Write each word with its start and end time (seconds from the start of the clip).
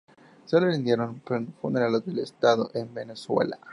Se 0.45 0.59
le 0.59 0.65
rindieron 0.71 1.21
funerales 1.61 2.03
de 2.07 2.23
estado 2.23 2.71
en 2.73 2.91
Venezuela. 2.91 3.59